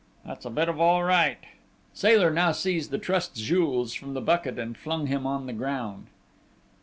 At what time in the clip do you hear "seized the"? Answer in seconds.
2.53-2.97